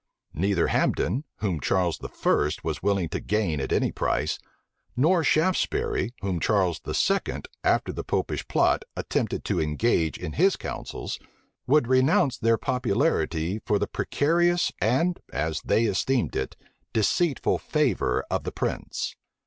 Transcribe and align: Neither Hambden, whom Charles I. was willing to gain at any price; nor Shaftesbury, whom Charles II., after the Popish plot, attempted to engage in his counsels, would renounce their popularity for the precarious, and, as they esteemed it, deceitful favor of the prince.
Neither 0.33 0.69
Hambden, 0.69 1.25
whom 1.41 1.59
Charles 1.59 1.99
I. 2.03 2.49
was 2.63 2.81
willing 2.81 3.07
to 3.09 3.19
gain 3.19 3.59
at 3.61 3.71
any 3.71 3.91
price; 3.91 4.39
nor 4.97 5.23
Shaftesbury, 5.23 6.11
whom 6.21 6.39
Charles 6.39 6.81
II., 6.87 7.43
after 7.63 7.93
the 7.93 8.03
Popish 8.03 8.47
plot, 8.47 8.81
attempted 8.97 9.45
to 9.45 9.61
engage 9.61 10.17
in 10.17 10.33
his 10.33 10.55
counsels, 10.55 11.19
would 11.67 11.87
renounce 11.87 12.39
their 12.39 12.57
popularity 12.57 13.59
for 13.63 13.77
the 13.77 13.85
precarious, 13.85 14.71
and, 14.81 15.19
as 15.31 15.61
they 15.61 15.85
esteemed 15.85 16.35
it, 16.35 16.55
deceitful 16.93 17.59
favor 17.59 18.25
of 18.31 18.43
the 18.43 18.51
prince. 18.51 19.15